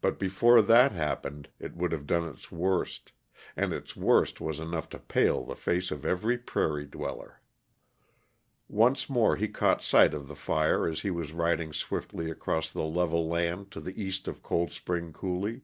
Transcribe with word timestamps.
But 0.00 0.18
before 0.18 0.62
that 0.62 0.92
happened 0.92 1.50
it 1.58 1.76
would 1.76 1.92
have 1.92 2.06
done 2.06 2.26
its 2.26 2.50
worst 2.50 3.12
and 3.58 3.74
its 3.74 3.94
worst 3.94 4.40
was 4.40 4.58
enough 4.58 4.88
to 4.88 4.98
pale 4.98 5.44
the 5.44 5.54
face 5.54 5.90
of 5.90 6.06
every 6.06 6.38
prairie 6.38 6.86
dweller. 6.86 7.42
Once 8.68 9.10
more 9.10 9.36
he 9.36 9.48
caught 9.48 9.82
sight 9.82 10.14
of 10.14 10.28
the 10.28 10.34
fire 10.34 10.88
as 10.88 11.00
he 11.02 11.10
was 11.10 11.34
riding 11.34 11.74
swiftly 11.74 12.30
across 12.30 12.72
the 12.72 12.84
level 12.84 13.28
land 13.28 13.70
to 13.72 13.80
the 13.82 14.02
east 14.02 14.28
of 14.28 14.42
Cold 14.42 14.72
Spring 14.72 15.12
Coulee. 15.12 15.60